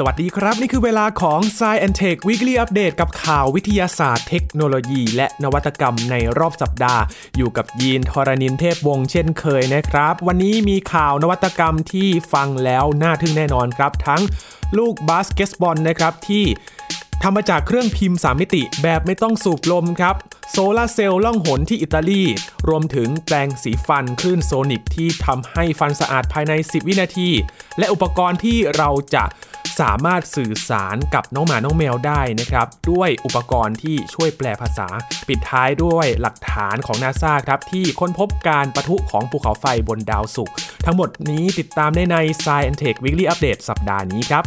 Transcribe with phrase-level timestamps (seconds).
[0.00, 7.02] สวัสดีครับ นี่คือเวลาของ Sci and Tech Weekly Update กับข่าววิทยาศาสตร์เทคโนโลยี และนวัตกรรมในรอบสัปดาห์
[7.36, 14.22] อยู่กับยีนทรณินเทพวงศ์เช่นเคยนะครับ วันนี้มีข่าวนวัตกรรมที่ฟังแล้วน่าทึ่งแน่นอนครับ ทั้ง
[14.78, 16.44] ลูกบาสเกตบอลนะครับที่
[17.22, 20.14] ทำมาจากเครื่องพิมพ์ 3 มิติแบบไม่ต้องสูบลมครับ
[20.50, 22.22] โซลาเซลล์ล่องหนที่อิตาลี
[22.68, 27.28] รวมถึงแปรงสีฟันคลื่นโซนิกที่ทำให้ฟันสะอาดภายใน 10 วินาที
[27.78, 29.24] และอุปกรณ์ที่เราจะ
[29.80, 34.88] สามารถสื่อสารกับน้องหมาน้องแมวได้นะครับ ด้วยอุปกรณ์ที่ช่วยแปลภาษา
[35.28, 44.44] ปิดท้ายด้วยหลักฐานของนาซาครับ ที่ค้นพบการประทุของภูเขาไฟบนดาวศุกร์ทั้งหมดนี้ติดตามได้ใน Science Tech Weekly Update สัปดาห์นี้ครับ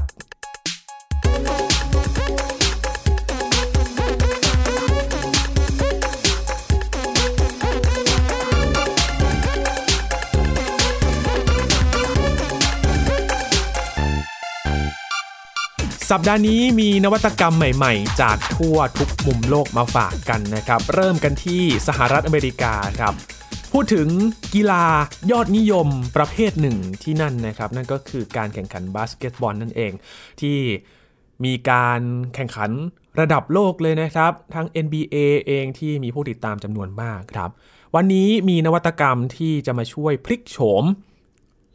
[16.16, 23.14] สัปดาห์นี้มีนวัตกรรมใหม่ๆ จากทั่วทุกมุมโลกมาฝากกันนะครับ เริ่มกันที่สหรัฐอเมริกาครับ
[23.72, 24.08] พูดถึง
[24.54, 24.86] กีฬา
[25.32, 29.92] ยอดนิยมประเภทหนึ่งที่นั่นนะครับ นั่นก็คือการแข่งขันบาสเกตบอลนั่นเอง
[30.42, 30.58] ที่
[31.46, 32.02] มีการ
[32.36, 32.72] แข่งขัน
[33.20, 35.16] ระดับโลกเลยนะครับ ทั้ง NBA
[35.48, 37.50] เองที่มีผู้ติดตามจำนวนมากครับ
[37.96, 40.84] วันนี้มีนวัตกรรมที่จะมาช่วยพลิกโฉม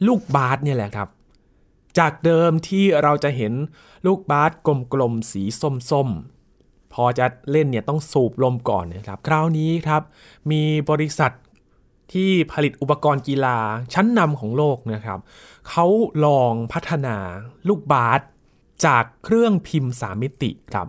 [0.07, 1.09] ลูกบาสเนี่ยแหละครับ
[1.99, 3.53] จากเดิมที่เราจะเห็น
[4.05, 4.51] ลูกบาส
[4.93, 5.43] กลมๆสี
[5.91, 10.01] ส้มๆ พอจะเล่นเนี่ยต้องสูบลมก่อนนะครับคราวนี้ครับ
[10.51, 11.31] มีบริษัท
[12.13, 13.57] ที่ผลิตอุปกรณ์กีฬา
[13.93, 15.19] ชั้นนำของโลกนะครับ
[15.69, 15.85] เขา
[16.25, 17.17] ลองพัฒนา
[17.67, 18.21] ลูกบาส
[18.85, 20.87] จากเครื่องพิมพ์สามิติครับ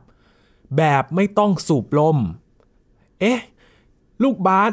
[0.77, 2.19] แบบไม่ต้องสูบลม
[3.21, 3.41] เอ๊ะ
[4.23, 4.73] ลูกบาส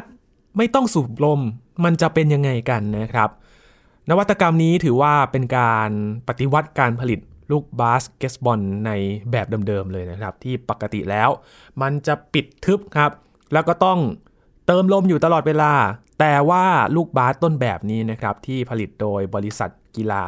[0.56, 1.40] ไม่ต้องสูบลม
[1.84, 3.30] มันจะเป็นยังไงกันนะครับ
[4.10, 5.90] นวัตกรรมนี้ถือว่าเป็นการ
[6.28, 8.90] ปฏิวัติการผลิตลูกบาสเกตบอลใน
[9.30, 11.28] แบบเดิมๆเลยนะครับ ที่ปกติแล้ว
[11.82, 13.10] มันจะปิดทึบครับ
[13.52, 13.98] แล้วก็ต้อง
[14.66, 15.72] เติมลมอยู่ตลอดเวลา
[16.20, 16.64] แต่ว่า
[16.96, 20.24] ลูกบาสต้นแบบนี้นะครับ ที่ผลิตโดยบริษัทกีฬา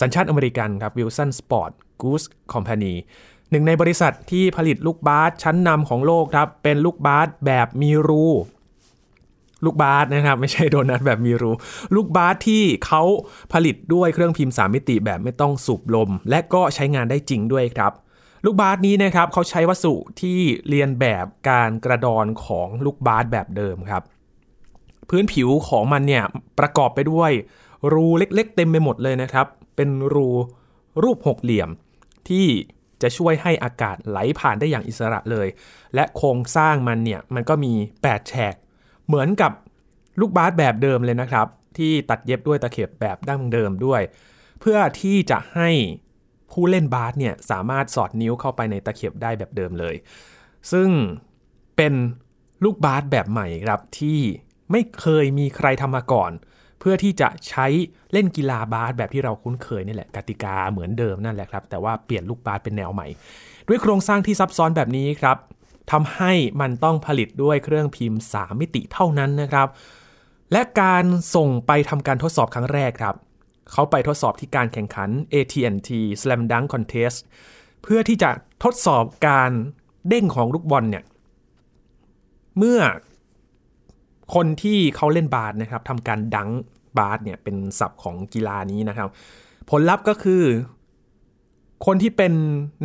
[0.00, 2.94] สัญชาติอเมริกันครับ Wilson Sporting Goods Company
[3.50, 8.26] หนึ่งในบริษัทที่ผลิตลูกบาสชั้นนำของโลกครับ เป็นลูกบาสแบบมีรู
[9.64, 11.52] ลูกบาสนะครับ ไม่ใช่โดนัทแบบมีรู
[11.94, 13.02] ลูกบาสที่เขา
[13.52, 17.92] ผลิตด้วยเครื่องพิมพ์ 3 มิติแบบไม่ต้องสูบลม และก็ใช้งานได้จริงด้วยครับ
[18.44, 20.38] ลูกบาสนี้นะครับเขาใช้วัสดุที่
[20.68, 24.02] เรียนแบบการกระดอนของลูกบาสแบบเดิมครับ
[25.08, 26.24] พื้นผิวของมันเนี่ย
[26.58, 27.30] ประกอบไปด้วย
[27.92, 29.46] รูเล็กๆ เต็มไปหมดเลยนะครับ
[29.76, 30.28] เป็นรู
[31.02, 31.68] รูปหกเหลี่ยม
[32.28, 32.46] ที่
[33.02, 35.48] จะช่วยให้อากาศไหลผ่านได้อย่างอิสระเลย
[35.94, 37.72] และโครงสร้างมันเนี่ยมันก็มี
[38.04, 38.54] 8 แฉก
[39.10, 39.52] เหมือนกับ
[40.20, 41.46] ลูกบาสแบบเดิมเลยนะครับ
[41.78, 44.00] ที่ตัดเย็บด้วยตะเข็บแบบดั้งเดิมด้วย
[44.60, 45.70] เพื่อที่จะให้
[46.50, 49.94] ผู้เล่นบาสเนี่ยสามารถสอดนิ้วเข้าไปในตะเข็บได้แบบเดิมเลย
[50.72, 50.88] ซึ่ง
[51.76, 51.94] เป็น
[52.64, 54.20] ลูกบาสแบบใหม่ครับที่
[54.70, 56.32] ไม่เคยมีใครทำมาก่อน
[56.80, 57.66] เพื่อที่จะใช้
[58.12, 63.06] เล่นกีฬาบาสแบบที่เราคุ้นเคยนี่แหละกติกาเหมือนเดิมนั่นแหละครับ แต่ว่าเปลี่ยนลูกบาสเป็นแนวใหม่
[63.68, 65.36] ด้วยโครงสร้างที่ซับซ้อนแบบนี้ครับ
[65.90, 69.68] ทำให้มันต้องผลิตด้วยเครื่องพิมพ์ 3 มิติเท่านั้นนะครับ
[70.52, 73.16] และการส่งไปทำการทดสอบครั้งแรกครับ
[73.72, 75.90] เขาไปทดสอบที่การแข่งขัน AT&T
[76.20, 77.18] Slam Dunk Contest
[77.82, 78.30] เพื่อที่จะ
[78.64, 79.50] ทดสอบการ
[80.08, 81.04] เด้งของลูกบอลเนี่ย
[82.58, 82.80] เมื่อ
[84.34, 86.48] คนที่เขาเล่นบาสนะครับทำการดัง
[86.98, 89.08] บาสเนี่ยเป็นศัพท์ของกีฬานี้นะครับ
[89.70, 90.42] ผลลัพธ์ก็คือ
[91.86, 92.32] คนที่เป็น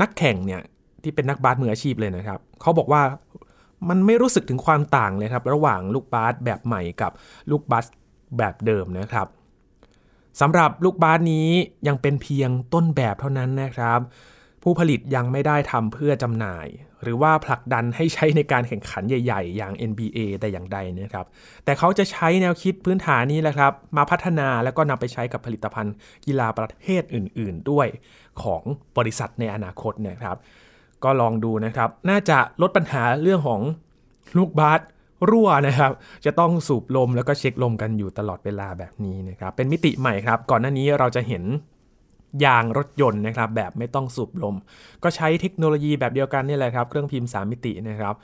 [0.02, 0.62] นักแข่งเนี่ย
[1.06, 3.02] ที่เป็นนักบาสมืออาชีพเลยนะครับเขาบอกว่า
[3.90, 7.12] มันไม่รู้สึกถึงความต่างเลยครับ ระหว่างลูกบาสแบบใหม่กับ
[7.52, 7.86] ลูกบาส
[8.38, 9.28] แบบเดิมนะครับ
[10.42, 11.50] สำหรับลูกบาสนี้
[11.88, 14.00] ยังเป็นเพียงต้นแบบเท่านั้นนะครับ
[14.64, 16.68] ผู้ผลิตยังไม่ได้ทำเพื่อจำหน่าย
[17.04, 21.26] หรือว่าผลักดันให้ใช้ในการแข่งขันใหญ่ ๆ อย่าง NBA แต่อย่างใดนะครับ
[21.66, 25.94] แต่เขาจะใช้แนวคิดพื้นฐานนี้แหละครับ มาพัฒนาแล้วก็นำไปใช้กับผลิตภัณฑ์
[26.26, 27.88] กีฬาประเภทอื่น ๆ ด้วย
[28.42, 28.64] ของ
[28.98, 30.38] บริษัทในอนาคตนะครับ
[31.06, 33.62] ก็ลองดูนะครับ น่าจะลดปัญหาเรื่องของ
[34.38, 34.82] ลูกบาส
[35.30, 35.92] รั่วนะครับ
[36.26, 41.44] จะต้องสูบลมแล้วก็เช็คลมกันอยู่ตลอดเวลาแบบนี้นะครับ เป็นมิติใหม่ครับ ก่อนหน้านี้เราจะเห็น
[42.46, 44.56] ยางรถยนต์นะครับ แบบไม่ต้องสูบลม
[45.04, 48.16] ก็ใช้เทคโนโลยีแบบเดียวกันนี่แหละครับ เครื่องพิมพ์ 3 มิตินะครับ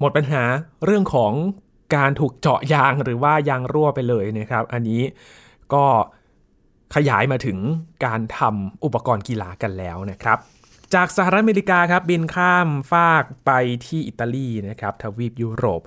[0.00, 0.42] หมดปัญหา
[0.84, 1.32] เรื่องของ
[1.96, 5.02] การถูกเจาะยางหรือว่ายางรั่วไปเลยนะครับ อันนี้
[5.74, 5.84] ก็
[6.94, 7.58] ขยายมาถึง
[8.04, 10.38] การทำอุปกรณ์กีฬากันแล้วนะครับ
[10.94, 13.50] จากสหรัฐอเมริกาครับบินข้ามฟากไป
[13.86, 15.82] ที่อิตาลีนะครับทวีปยุโรป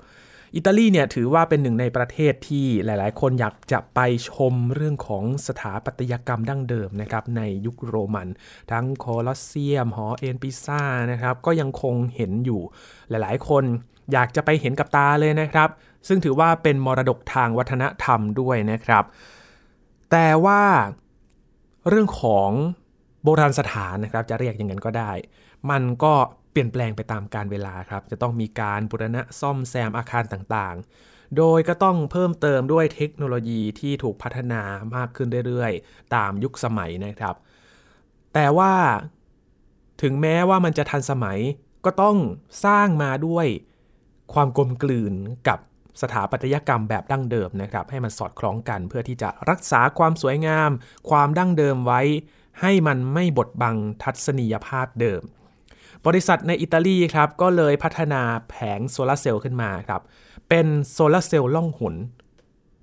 [0.56, 4.00] อิตาลีเนี่ยถือว่าเป็นหนึ่งในประเทศที่หลาย ๆ คนอยากจะไป
[4.30, 8.28] ชมเรื่องของสถาปัตยกรรมดั้งเดิมนะครับในยุคโรมัน
[8.72, 12.60] ทั้งโคลอสเซียมหอเอ็นปิซ่านะครับก็ยังคงเห็นอยู่
[13.08, 13.64] หลาย ๆ คน
[14.12, 15.68] อยากจะไปเห็นกับตาเลยนะครับ
[16.08, 19.04] ซึ่งถือว่าเป็นมรดกทางวัฒนธรรมด้วยนะครับ
[20.10, 20.62] แต่ว่า
[21.88, 22.50] เรื่องของ
[23.26, 25.12] โบราณสถานนะครับจะเรียกอย่างนั้นก็ได้
[25.70, 26.14] มันก็
[26.52, 34.62] เปลี่ยนแปลงไปตามการเวลาครับ จะต้องมีการบูรณะซ่อมแซมอาคารต่างๆ โดยก็ต้องเพิ่มเติมด้วยเทคโนโลยีที่ถูกพัฒนา
[34.96, 37.34] มากขึ้นเรื่อยๆ ตามยุคสมัยนะครับ
[38.34, 38.72] แต่ว่า
[40.02, 41.38] ถึงแม้ว่ามันจะทันสมัย
[41.84, 42.16] ก็ต้อง
[42.64, 43.46] สร้างมาด้วย
[44.32, 45.14] ความกลมกลืน
[45.48, 45.58] กับ
[46.02, 50.70] สถาปัตยกรรมแบบดั้งเดิมนะครับ ให้มันสอดคล้องกันเพื่อที่จะรักษาความสวยงาม
[51.10, 52.02] ความดั้งเดิมไว้
[52.60, 55.22] ให้มันไม่บดบังทัศนียภาพเดิม
[56.06, 60.02] บริษัทในอิตาลีครับก็เลยพัฒนาแผงโซลาเซลล์ขึ้นมาครับ
[60.48, 61.94] เป็นโซลาเซลล์ล่องหน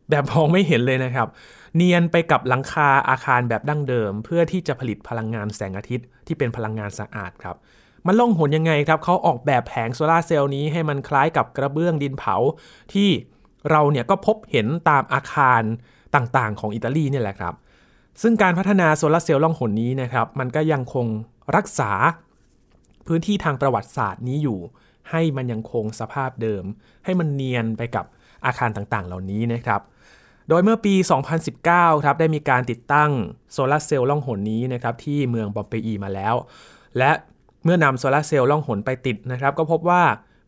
[0.09, 1.27] แบบมองไม่เห็นเลยนะครับ
[1.75, 7.55] เนียนไปกับหลังคาอาคารแบบดั้งเดิม เพื่อที่จะผลิตพลังงานแสงอาทิตย์ที่เป็นพลังงานสะอาดครับ
[8.05, 12.35] มันล่องหนยังไงครับเขาออกแบบแผงโซลาเซลล์นี้ให้มันคล้ายกับกระเบื้องดินเผา
[12.93, 13.09] ที่
[13.69, 15.61] เราเนี่ยก็พบเห็นตามอาคาร
[16.15, 17.53] ต่างๆ ของอิตาลีนี่แหละครับ
[18.21, 21.07] ซึ่งการพัฒนาโซลาเซลล์ล่องหนนี้นะครับ มันก็ยังคง
[21.55, 21.91] รักษา
[23.07, 24.59] พื้นที่ทางประวัติศาสตร์นี้อยู่
[25.11, 26.63] ให้มันยังคงสภาพเดิม
[27.05, 28.05] ให้มันเนียนไปกับ
[28.45, 29.81] อาคารต่างๆ เหล่านี้นะครับ
[30.49, 30.95] โดยเมื่อปี
[31.49, 33.11] 2019 ครับได้มีการติดตั้ง
[33.51, 36.35] โซลาเซลล์ล่องหนนี้นะครับที่เมืองปอมเปอีมาแล้ว
[36.97, 37.11] และ
[37.63, 40.03] เมื่อนำโซลาเซลล์ล่องหนไปติดนะครับ ก็พบว่า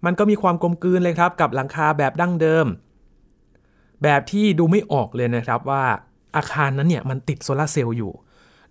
[0.06, 2.66] มันก็มีความกลมกลืนเลยครับกับหลังคาแบบดั้งเดิม
[4.04, 5.84] แบบที่ดูไม่ออกเลยนะครับว่า
[6.36, 8.14] อาคารนั้นเนี่ยมันติดโซลาเซลล์อยู่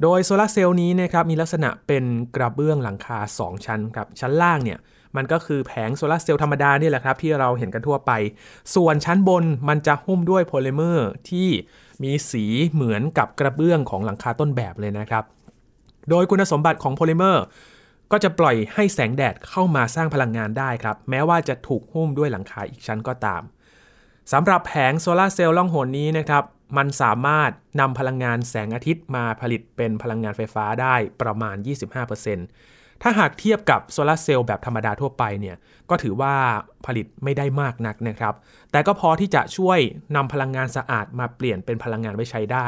[0.03, 2.05] โดยโซลาเซลล์นี้นะครับมีลักษณะเป็น
[2.37, 4.79] กระเบื้องหลังคา 2 ชั้นครับ ชั้นล่างเนี่ย
[5.17, 8.13] มันก็คือแผงโซลาเซลล์ธรรมดานี่แหละครับที่เราเห็นกันทั่วไป
[8.75, 11.49] ส่วนชั้นบนมันจะหุ้มด้วยโพลิเมอร์ที่
[12.03, 15.25] มีสีเหมือนกับกระเบื้องของหลังคาต้นแบบเลยนะครับ
[16.11, 17.45] โดยคุณสมบัติของโพลิเมอร์
[18.13, 23.43] ก็จะปล่อยให้แสงแดดเข้ามาสร้างพลังงานได้ครับ แม้ว่าจะถูกหุ้มด้วยหลังคาอีกชั้นก็ตาม
[24.33, 26.45] สำหรับแผงโซลาเซลล์ล่องหนนี้นะครับ
[26.77, 27.51] มันสามารถ
[27.81, 31.57] นำพลังงานแสงอาทิตย์มาผลิตเป็นพลังงานไฟฟ้าได้ประมาณ
[32.29, 35.57] 25%ถ้าหากเทียบกับโซลาเซลล์แบบธรรมดาทั่วไปเนี่ย
[35.91, 36.35] ก็ถือว่า
[36.87, 38.35] ผลิตไม่ได้มากนักนะครับ
[38.73, 39.79] แต่ก็พอที่จะช่วย
[40.17, 42.67] นำพลังงานสะอาดมาเปลี่ยนเป็นพลังงานไว้ใช้ได้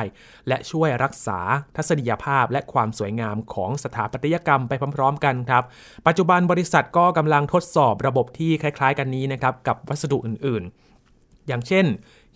[0.49, 1.39] และช่วยรักษา
[1.77, 5.65] ทัศนียภาพและความสวยงามของสถาปัตยกรรมไปพร้อมๆ กันครับ
[6.07, 11.85] ปัจจุบันบริษัทก็กำลังทดสอบระบบที่คล้ายๆ กันนี้นะครับกับวัสดุอื่นๆ อย่างเช่น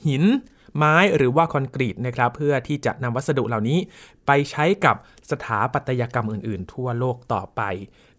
[0.07, 0.25] หิน
[0.77, 3.79] ไม้หรือว่าคอนกรีตนะครับเพื่อที่จะนำวัสดุเหล่านี้
[4.27, 4.97] ไปใช้กับ
[5.31, 7.63] สถาปัตยกรรมอื่น ๆ ทั่วโลกต่อไป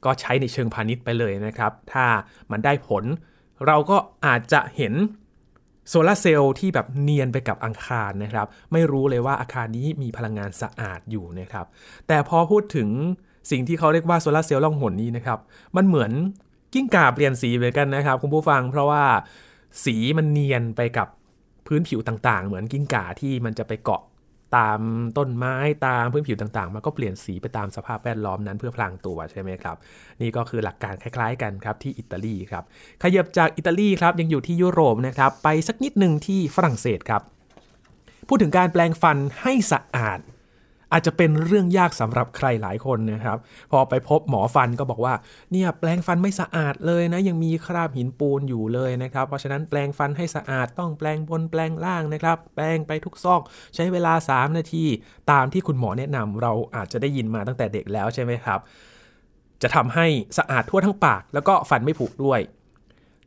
[0.06, 2.06] ก็ใช้ในเชิงพาณิชย์ไปเลยนะครับ ถ้า
[2.51, 3.03] มันได้ผล
[3.68, 4.94] เราก็อาจจะเห็น
[5.89, 11.65] โซลาเซลล์ที่แบบเนียนไปกับอาคารนะครับ ไม่รู้เลยว่าอาคารนี้มีพลังงานสะอาดอยู่นะครับ
[12.07, 12.89] แต่พอพูดถึง
[13.51, 15.39] สิ่งที่เขาเรียกว่าโซลาเซลล์ล่องหนนี้นะครับ
[15.75, 16.12] มันเหมือน
[16.74, 19.04] กิ้งก่าเปลี่ยนสีเหมือนกันนะครับ คุณผู้ฟังเพราะว่า
[19.83, 21.07] สีมันเนียนไปกับ
[21.71, 24.01] พื้นผิวต่างๆ เหมือนกิ้งก่าที่มันจะไปเกาะ
[24.57, 24.79] ตาม
[25.18, 25.56] ต้นไม้
[25.88, 29.75] ตามพื้นผิวต่างๆ มันก็เปลี่ยนสีไปตามสภาพแวดล้อมนั้นเพื่อพลางตัวใช่ไหมครับ
[30.21, 32.63] นี่ก็คือหลักการคล้ายๆกันครับที่อิตาลีครับ
[33.03, 37.21] ขยับจากอิตาลีครับยังอยู่ที่ยุโรปนะครับไปสักนิดหนึ่งที่ฝรั่งเศสครับ
[38.27, 40.19] พูดถึงการแปลงฟันให้สะอาด
[40.94, 43.38] อาจจะเป็นเรื่องยากสำหรับใครหลายคนนะครับ
[43.71, 45.14] พอไปพบหมอฟันก็บอกว่า
[45.52, 53.42] เนี่ยแปลงฟันไม่สะอาดเลยนะ ยังมีคราบหินปูนอยู่เลยนะครับ เพราะฉะนั้นแปลงฟันให้สะอาดต้องแปลงบนแปลงล่างนะครับ แปลงไปทุกซอก
[53.76, 54.86] ใช้เวลา 3 นาที
[55.31, 58.60] ตามที่คุณหมอแนะนำเราอาจจะได้ยินมาตั้งแต่เด็กแล้วใช่ไหมครับ
[59.62, 60.06] จะทำให้
[60.38, 62.40] สะอาดทั่วทั้งปาก แล้วก็ฟันไม่ผุด้วย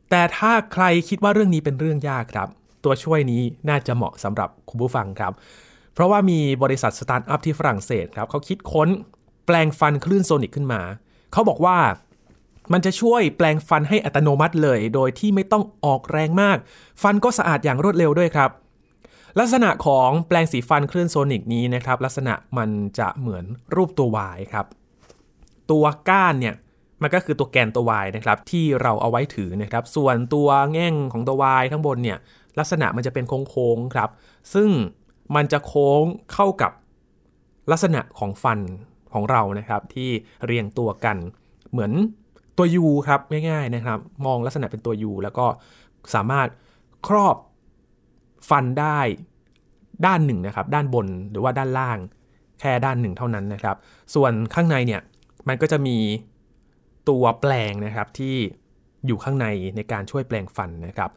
[0.09, 2.49] แต่ถ้าใครคิดว่าเรื่องนี้เป็นเรื่องยากครับ
[2.83, 5.33] ตัวช่วยนี้น่าจะเหมาะสำหรับคุณผู้ฟังครับ
[5.95, 8.89] เพราะว่ามีบริษัทสตาร์ทอัพที่ฝรั่งเศสครับเขาคิดค้น
[9.45, 10.81] แปลงฟันคลื่นโซนิกขึ้นมา
[11.33, 11.77] เขาบอกว่า
[12.73, 16.57] มันจะช่วยแปลงฟันให้อัตโนมัติเลย โดยที่ไม่ต้องออกแรงมาก
[17.01, 18.49] ฟันก็สะอาดอย่างรวดเร็วด้วยครับ
[19.39, 24.65] ลักษณะของแปลงสีฟันคลื่นโซนิกนี้นะครับ ลักษณะมันจะเหมือนรูปตัววายครับ
[25.71, 26.55] ตัวก้านเนี่ย
[27.01, 32.17] มันก็คือตัวแกนตัววายนะครับที่เราเอาไว้ถือนะครับ ส่วนตัวแง่งของตัววายข้างบนเนี่ย
[32.59, 34.09] ลักษณะมันจะเป็นโค้งๆครับ
[34.53, 34.69] ซึ่ง
[35.35, 36.03] มันจะโค้ง
[36.33, 36.71] เข้ากับ
[37.71, 38.59] ลักษณะของฟัน
[39.13, 40.09] ของเรานะครับ ที่
[40.45, 41.17] เรียงตัวกัน
[41.71, 41.91] เหมือน
[42.57, 45.45] ตัวยูครับง่ายๆนะครับ มองลักษณะเป็นตัวยูแล้วก็
[46.13, 46.47] สามารถ
[47.07, 47.35] ครอบ
[48.49, 48.99] ฟันได้
[50.05, 51.97] ด้านหนึ่งนะครับ ด้านบนหรือว่าด้านล่าง
[52.59, 53.75] แค่ด้านหนึ่งเท่านั้นนะครับ
[54.15, 55.01] ส่วนข้างในเนี่ย
[55.47, 55.97] มันก็จะมี
[57.09, 58.35] ตัวแปลงนะครับที่
[59.05, 61.11] อยู่ข้างในในการช่วยแปลงฟันนะครับ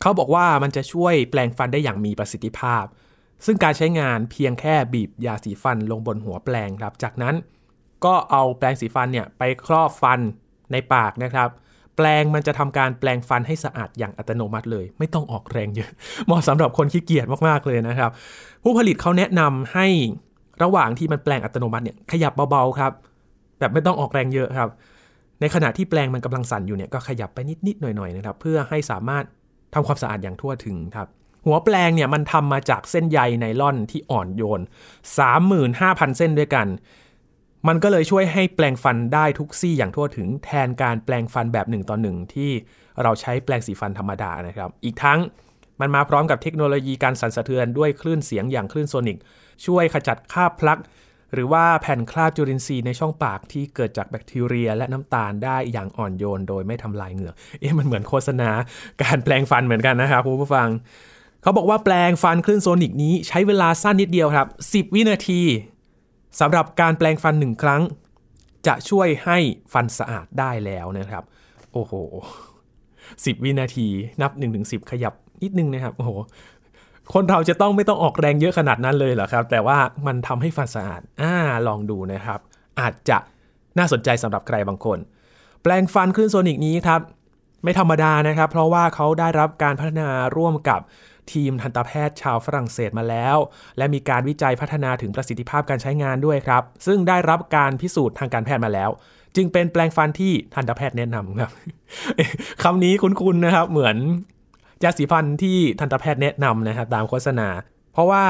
[0.00, 2.84] เขาบอกว่ามันจะช่วยแปลงฟันได้อย่างมีประสิทธิภาพ
[3.44, 7.34] ซึ่งการใช้งานเพียงแค่บีบยาสีฟันลงบนหัวแปลงครับ จากนั้น
[8.04, 10.20] ก็เอาแปลงสีฟันเนี่ยไปครอบฟัน
[10.72, 11.48] ในปากนะครับ
[11.96, 15.90] แปลงมันจะทำการแปลงฟันให้สะอาดอย่างอัตโนมัติเลย ไม่ต้องออกแรงเยอะ
[16.26, 18.10] เหมาะสำหรับคนขี้เกียจมากๆเลยนะครับ
[18.62, 19.86] ผู้ผลิตเขาแนะนำให้
[20.62, 22.92] ระหว่างที่มันแปลงอัตโนมัติเนี่ยขยับเบาๆครับ
[23.58, 24.70] แบบไม่ต้องออกแรงเยอะครับ
[25.40, 29.24] ในขณะที่แปลงมันกำลังสั่นอยู่เนี่ยก็ขยับไปนิดๆหน่อยๆนะครับ เพื่อให้สามารถ
[29.74, 31.08] ทำความสะอาดอย่างทั่วถึงครับ
[31.44, 34.60] หัวแปลงเนี่ยมันทำมาจากเส้นใยไนล่อนที่อ่อนโยน
[35.38, 36.66] 35,000 เส้นด้วยกัน
[37.68, 42.50] มันก็เลยช่วยให้แปลงฟันได้ทุกซี่อย่างทั่วถึงแทนการแปลงฟันแบบหนึ่งต่อหนึ่งที่
[43.02, 45.18] เราใช้แปลงสีฟันธรรมดานะครับ อีกทั้ง
[45.80, 49.18] มันมาพร้อมกับเทคโนโลยีการสั่นสะเทือนด้วยคลื่นเสียงอย่างคลื่นโซนิก
[49.66, 50.80] ช่วยขจัดคราบพลัก
[51.34, 58.50] หรือว่าแผ่นคราบจุลินทรีย์ในช่องปากที่เกิดจากแบคทีเรีย และน้ำตาลได้อย่างอ่อนโยน โดยไม่ทำลายเหงือก เอ๊ะมันเหมือนโฆษณา
[59.02, 60.68] การแปลงฟันเหมือนกันนะครับคุณผู้ฟัง
[61.44, 65.40] เขาบอกว่าแปลงฟันคลื่นโซนิกนี้ใช้เวลาสั้นนิดเดียวครับ 10 วินาที
[66.40, 67.82] สำหรับการแปลงฟันหนึ่งครั้ง
[68.66, 69.38] จะช่วยให้
[69.72, 71.22] ฟันสะอาดได้แล้วนะครับ
[71.72, 71.92] โอ้โห
[72.68, 73.88] 10 วินาที
[74.20, 76.10] นับ 1-10ถึงขยับนิดนึงนะครับ โอ้โห
[77.12, 81.34] คนเราจะต้องไม่ต้องออกแรงเยอะขนาดนั้นเลยเหรอครับ แต่ว่ามันทำให้ฟันสะอาด อ่า
[81.66, 82.40] ลองดูนะครับ
[82.80, 83.18] อาจจะ
[83.78, 84.98] น่าสนใจสำหรับใครบางคน
[85.62, 87.00] แปลงฟันคลื่นโซนิกนี้ครับ
[87.62, 90.80] ไม่ธรรมดานะครับ เพราะว่าเขาได้รับการพัฒนาร่วมกับ
[91.32, 93.36] ทีมทันตแพทย์ชาวฝรั่งเศสมาแล้ว
[93.78, 98.90] และมีการวิจัยพัฒนาถึงประสิทธิภาพการใช้งานด้วยครับ ซึ่งได้รับการพิสูจน์ทางการแพทย์มาแล้ว
[99.36, 101.50] จึงเป็นแปลงฟันที่ทันตแพทย์แนะนำครับ
[102.62, 103.96] คำนี้คุ้นๆนะครับเหมือน
[104.82, 107.48] ยาสีฟันที่ทันตแพทย์แนะนำนะครับตามโฆษณา
[107.92, 108.24] เพราะว่า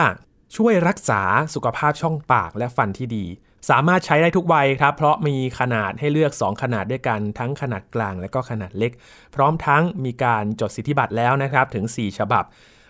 [0.56, 1.22] ช่วยรักษา
[1.54, 3.26] สุขภาพช่องปากและฟันที่ดี
[3.70, 8.92] สามารถใช้ได้ทุกวัยครับ เพราะมีขนาดให้เลือก 2 ขนาดด้วยกันทั้งขนาดกลางและก็ขนาดเล็ก
[9.34, 12.44] พร้อมทั้งมีการจดสิทธิบัตรแล้วนะครับถึง 4 ฉบับ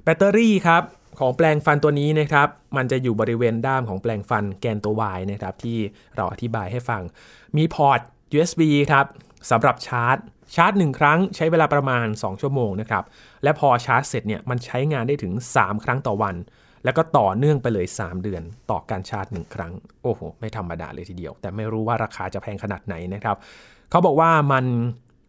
[0.04, 0.82] แบตเตอรี่ครับ
[1.18, 5.78] ของแปรงฟันตัวนี้นะครับ มันจะอยู่บริเวณด้ามของแปรงฟันแกนตัว Y นะครับ ที่
[6.16, 7.02] เราอธิบายให้ฟัง
[7.56, 8.00] มีพอร์ต
[8.34, 9.06] USB ครับ
[9.50, 10.16] สำหรับชาร์จ
[10.54, 13.04] ชาร์จ 1 ครั้งใช้เวลาประมาณ 2 ชั่วโมงนะครับ
[13.42, 16.37] และพอชาร์จเสร็จเนี่ยมันใช้งานได้ถึง 3 ครั้งต่อวัน
[16.84, 23.37] แล้วก็ต่อเนื่องไปเลย 3 เดือน ต่อการชาร์จ 1 ครั้ง โอ้โห ไม่ธรรมดาเลยทีเดียว แต่ไม่รู้ว่าราคาจะแพงขนาดไหนนะครับ
[23.90, 24.64] เขาบอกว่ามัน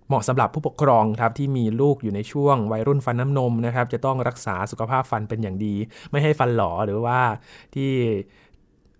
[0.07, 5.75] เหมาะสำหรับผู้ปกครองครับที่มีลูกอยู่ในช่วงวัยรุ่นฟันน้ำนมนะครับจะต้องรักษาสุขภาพฟันเป็นอย่างดี
[6.11, 7.19] ไม่ให้ฟันหลอหรือว่า
[7.75, 7.91] ที่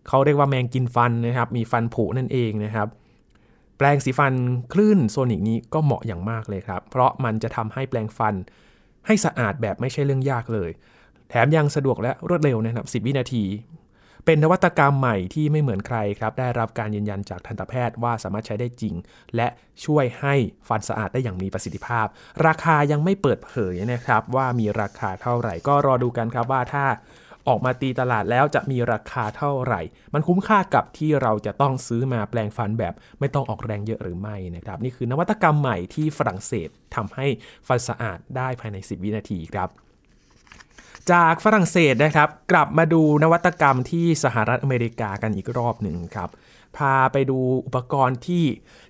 [0.07, 2.87] เขาเรียกว่าแมงกินฟันนะครับ มีฟันผุนั่นเองนะครับ
[3.77, 4.33] แปลงสีฟัน
[4.73, 8.35] คลื่นโซนิกนี้ก็เหมาะอย่างมากเลยครับ เพราะมันจะทำให้แปลงฟัน
[9.05, 10.69] ให้สะอาดแบบไม่ใช่เรื่องยากเลย
[11.29, 13.43] แถมยังสะดวกและรวดเร็วนะครับ 10 วินาที
[14.25, 18.95] เป็นนวัตกรรมใหม่ที่ไม่เหมือนใครครับ ได้รับการยืนยันจากทันตแพทย์ว่าสามารถใช้ได้จริง
[19.35, 19.47] และ
[19.85, 20.35] ช่วยให้
[20.67, 22.07] ฟันสะอาดได้อย่างมีประสิทธิภาพ
[22.45, 26.85] ราคายังไม่เปิดเผยนะครับ ว่ามีราคาเท่าไหร่ ก็รอดูกันครับว่าถ้า
[27.47, 29.81] ออกมาตีตลาดแล้วจะมีราคาเท่าไหร่
[30.13, 37.27] มันคุ้มค่ากับที่เราจะต้องซื้อมาแปลงฟันแบบไม่ต้องออกแรงเยอะหรือไม่นะครับ นี่คือนวัตกรรมใหม่ที่ฝรั่งเศสทำให้
[37.67, 39.69] ฟันสะอาดได้ภายใน 10 วินาทีครับ
[41.11, 46.29] จากฝรั่งเศสนะครับ กลับมาดูนวัตกรรมที่สหรัฐอเมริกากันอีกรอบหนึ่งครับ
[46.77, 48.45] พาไปดูอุปกรณ์ที่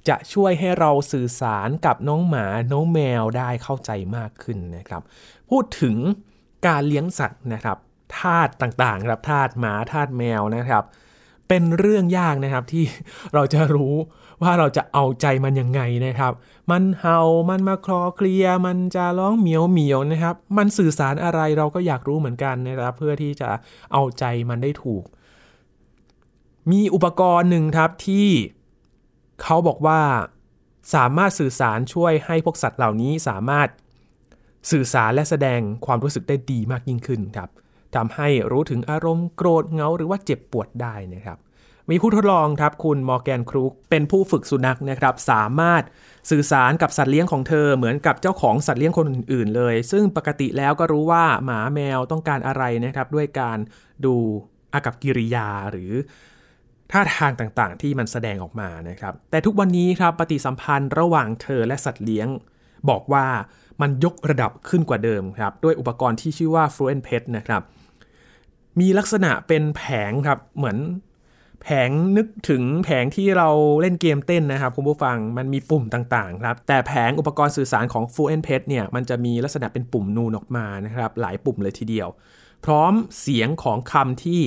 [0.08, 5.02] จะช่วยให้เราสื่อสารกับน้องหมาน้องแมวได้เข้าใจมากขึ้นนะครับ
[5.50, 5.96] พูดถึง
[6.68, 7.78] การเลี้ยงสัตว์นะครับ
[8.18, 10.84] ทาสต่างๆครับทาสหมาทาสแมวนะครับ
[11.48, 12.84] เป็นเรื่องยากนะครับที่
[13.34, 13.96] เราจะรู้
[14.42, 16.34] ว่าเราจะเอาใจมันยังไงนะครับ
[16.72, 23.50] มันเห่ามันมาคลอเคลียมันจะร้องเหมียวเหมียวนะครับ มันสื่อสารอะไรเราก็อยากรู้เหมือนกันนะครับ เพื่อที่จะ
[23.92, 25.04] เอาใจมันได้ถูก
[26.72, 28.28] มีอุปกรณ์หนึ่งครับที่
[29.42, 30.02] เขาบอกว่า
[30.96, 33.68] สามารถสื่อสารช่วยให้พวกสัตว์เหล่านี้สามารถ
[34.72, 37.50] สื่อสารและแสดงความรู้สึกได้ดีมากยิ่งขึ้นครับ
[37.96, 41.38] ทำให้รู้ถึงอารมณ์โกรธเงาหรือว่าเจ็บปวดได้นะครับ
[41.90, 45.84] มีผู้ทดลองครับคุณมอร์แกนครูกเป็นผู้ฝึกสุนัขนะครับสามารถ
[46.30, 53.58] สื่อสารกับสัตว์เลี้ยงของเธอเหมือนกับเจ้าของสัตว์เลี้ยงคนอื่นๆเลย ซึ่งปกติแล้วก็รู้ว่าหมาแมวต้องการอะไรนะครับด้วยการ
[54.06, 54.16] ดู
[54.74, 55.92] อากับกิริยาหรือ
[56.92, 62.28] ท่าทางต่างๆ ที่มันแสดงออกมานะครับ แต่ทุกวันนี้ครับปฏิสัมพันธ์ระหว่างเธอและสัตว์เลี้ยง
[62.90, 63.26] บอกว่า
[63.82, 67.62] มันยกระดับขึ้นกว่าเดิมครับด้วยอุปกรณ์ที่ชื่อว่า Fluent Pet นะครับ
[68.80, 70.78] มีลักษณะเป็นแผงครับเหมือน
[71.66, 73.50] แผงนึกถึงแผงที่เรา
[73.82, 82.08] เล่นเกมเต้นนะครับคุณผู้ฟังมันมีปุ่มต่างๆครับแต่แผงอุปกรณ์สื่อสารของ f u l l p e t เนี่ยมันจะมีลักษณะเป็นปุ่มนูนออกมานะครับหลายปุ่มเลยทีเดียว
[82.66, 84.42] พร้อมเสียงของคำที่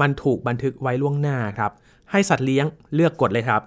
[0.00, 1.72] มันถูกบันทึกไว้ล่วงหน้าครับ
[2.10, 3.62] ให้สัตว์เลี้ยงเลือกกดเลยครับ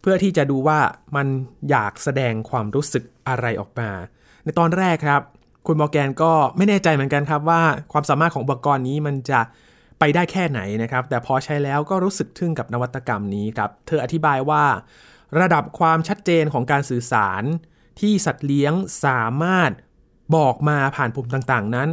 [0.00, 0.78] เพื่อที่จะดูว่า
[1.16, 1.26] มัน
[1.70, 3.90] อยากแสดงความรู้สึกอะไรออกมา
[4.44, 5.22] ในตอนแรกครับ
[5.66, 9.40] คคุณมอร์แกนก็ไม่แน่ใจเหมือนกันครับว่าความสามารถของอุปกรณ์นี้มันจะ
[10.00, 14.64] ไปได้แค่ไหนนะครับ แต่พอใช้แล้วก็รู้สึกทึ่งกับนวัตกรรมนี้ครับ เธออธิบายว่า
[15.40, 17.42] ระดับความชัดเจนของการสื่อสาร
[18.00, 18.72] ที่สัตว์เลี้ยง
[19.04, 19.70] สามารถ
[20.36, 21.88] บอกมาผ่านปุ่มต่างๆ นั้น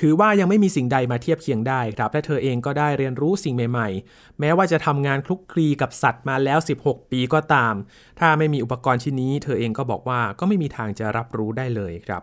[0.00, 7.74] ถือว่ายังไม่มีสิ่งใดมาเทียบเคียงได้ครับ และเธอเองก็ได้เรียนรู้สิ่งใหม่ๆ แม้ว่าจะทำงานคลุกคลีกับสัตว์มาแล้ว 16 ปีก็ตาม
[8.20, 12.22] ถ้าไม่มีอุปกรณ์ชิ้นนี้ เธอเองก็บอกว่าก็ไม่มีทางจะรับรู้ได้เลยครับ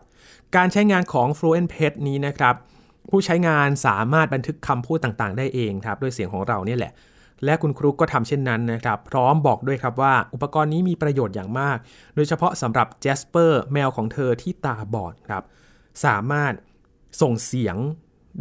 [0.56, 2.56] การใช้งานของ Fluent Pet นี้นะครับ
[3.10, 6.94] ผู้ใช้งานสามารถบันทึกคำพูดต่างๆ ได้เองครับด้วยเสียงของเราเนี่ยแหละ
[7.46, 11.78] และคุณครูก็ทำเช่นนั้นนะครับ พร้อมบอกด้วยครับว่าอุปกรณ์นี้มีประโยชน์อย่างมาก
[12.16, 15.44] โดยเฉพาะสำหรับแจสเปอร์แมวของเธอที่ตาบอดครับ
[16.06, 16.54] สามารถ
[17.22, 17.76] ส่งเสียง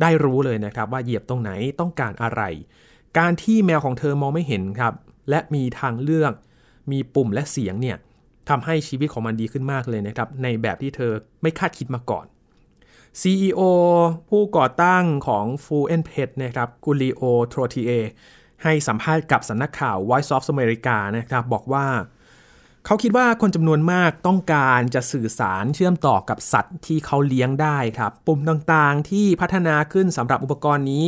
[0.01, 1.51] ได้รู้เลยนะครับ ว่าเหยียบตรงไหน
[1.81, 2.43] ต้องการอะไร
[3.19, 4.95] การที่แมวของเธอมองไม่เห็นครับ
[5.31, 6.33] และมีทางเลือก
[6.93, 7.97] มีปุ่มและเสียงเนี่ย
[8.49, 11.13] ทำให้ชีวิตของมันดีขึ้นมากเลยนะครับ ในแบบที่เธอ
[11.43, 12.27] ไม่คาดคิดมาก่อน
[13.21, 13.61] CEO
[14.29, 17.91] ผู้ก่อตั้งของ f u e n Pet นะครับคุณลีโอโทรทีเอ
[18.63, 21.87] ให้สัมภาษณ์กับสำนักข่าว Voice of America นะครับบอกว่า
[22.87, 31.05] เขาคิดว่าคนจำนวนมากต้องการจะสื่อสารเชื่อมต่อกับสัตว์ที่เขาเลี้ยงได้ครับ ปุ่มต่างๆที่พัฒนาขึ้นสำหรับอุปกรณ์นี้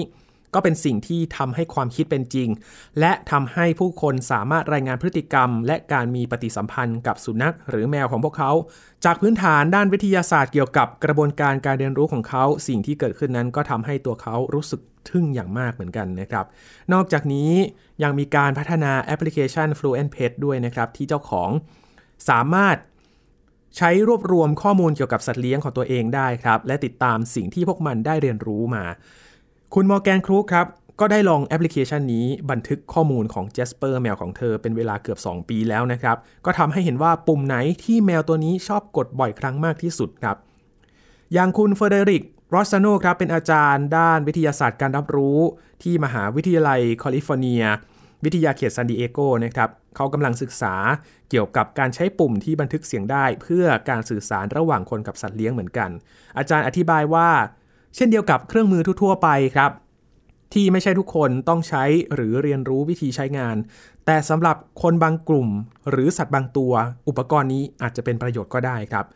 [0.55, 2.49] ก็เป็นสิ่งที่ทำให้ความคิดเป็นจริง
[3.01, 8.53] และทำให้ผู้คนสามารถรายงานพฤติกรรม และการมีปฏิสัมพันธ์กับสุนัข หรือแมวของพวกเขา
[9.05, 14.81] จากพื้นฐานด้านวิทยาศาสตร์เกี่ยวกับกระบวนการการเรียนรู้ของเขา สิ่งที่เกิดขึ้นนั้นก็ทำให้ตัวเขารู้สึก
[15.11, 16.47] ทึ่งอย่างมากเหมือนกันนะครับ
[16.93, 17.53] นอกจากนี้
[18.03, 21.51] ยังมีการพัฒนาแอปพลิเคชัน Fluent Pet ด้วยนะครับ ที่เจ้าของ
[22.31, 22.77] สามารถ
[23.77, 28.85] ใช้รวบรวมข้อมูลเกี่ยวกับสัตว์เลี้ยงของตัวเองได้ครับ และติดตามสิ่งที่พวกมันได้เรียนรู้มา
[29.77, 30.67] คุณมอร์แกนครูครับ
[31.01, 40.37] ก็ได้ลองแอปพลิเคชันนี้บันทึกข้อมูลของ Jasper แมวของเธอเป็นเวลาเกือบ 2 ปีแล้วนะครับ ก็ทำให้เห็นว่าปุ่มไหนที่แมวตัวนี้ชอบกดบ่อยครั้งมากที่สุดครับ
[41.33, 42.23] อย่างคุณเฟเดริก
[42.55, 45.39] รอสซานโนครับเป็นอาจารย์ด้านวิทยาศาสตร์การรับรู้
[45.83, 47.63] ที่มหาวิทยาลัยแคลิฟอร์เนีย
[48.25, 50.75] วิทยาเขตซานดิเอโกนะครับเขากำลังศึกษา
[51.31, 55.91] เกี่ยวกับการใช้ปุ่มที่บันทึกเสียงได้ เพื่อการสื่อสารระหว่างคนกับสัตว์เลี้ยงเหมือนกัน
[56.39, 57.29] อาจารย์อธิบายว่า
[57.97, 59.71] เช่นเดียวกับเครื่องมือทั่วๆไปครับ
[60.53, 63.57] ที่ไม่ใช่ทุกคนต้องใช้หรือเรียนรู้วิธีใช้งาน
[64.07, 65.49] แต่สำหรับคนบางกลุ่ม
[65.91, 66.73] หรือสัตว์บางตัว
[67.09, 69.07] อุปกรณ์นี้อาจจะเป็นประโยชน์ก็ได้ครับ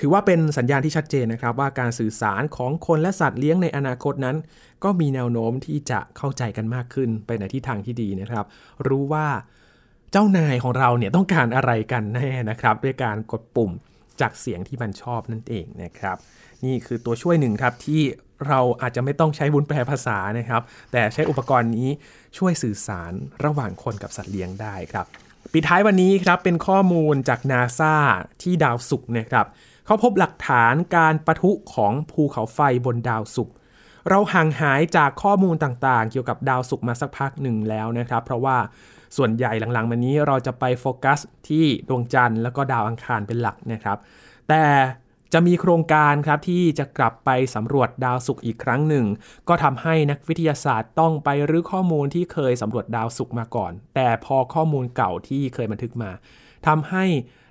[0.00, 4.36] ถือว่าเป็นสัญญาณที่ชัดเจนนะครับ ว่าการสื่อสารของคนและสัตว์เลี้ยงในอนาคตนั้น
[4.84, 8.44] ก็มีแนวโน้มที่จะเข้าใจกันมากขึ้นไปในทิศทางที่ดีนะครับ
[8.88, 9.26] รู้ว่า
[10.12, 13.70] เจ้านายของเราเนี่ยต้องการอะไรกันแน่นะครับ ด้วยการกดปุ่ม
[14.20, 16.16] จากเสียงที่มันชอบนั่นเองนะครับ
[16.64, 18.02] นี่คือตัวช่วยหนึ่งครับที่
[18.48, 21.88] เราอาจจะไม่ต้องใช้วุ้นแปลภาษานะครับ แต่ใช้อุปกรณ์นี้
[22.38, 23.12] ช่วยสื่อสาร
[23.44, 25.06] ระหว่างคนกับสัตว์เลี้ยงได้ครับ
[25.52, 27.94] ปิดท้ายวันนี้ครับเป็นข้อมูลจากนาซา
[28.42, 29.46] ที่ดาวศุกร์นะครับ
[29.86, 33.54] เขาพบหลักฐานการประทุของภูเขาไฟบนดาวศุกร์
[34.08, 38.56] เราห่างหายจากข้อมูลต่างๆ เกี่ยวกับดาวศุกร์มาสักพักหนึ่งแล้วนะครับ เพราะว่า
[39.16, 43.98] ส่วนใหญ่หลังๆมานี้เราจะไปโฟกัสที่ดวงจันทร์แล้วก็ดาวอังคารเป็นหลักนะครับ
[44.48, 44.62] แต่
[45.32, 49.06] จะมีโครงการครับที่จะกลับไปสำรวจดาวศุกร์อีกครั้งหนึ่ง
[49.48, 56.10] ก็ทำให้นักวิทยาศาสตร์ต้องไปรื้อข้อมูลที่เคยสำรวจดาวศุกร์มาก่อน แต่พอข้อมูลเก่าที่เคยบันทึกมา
[56.66, 57.04] ทำให้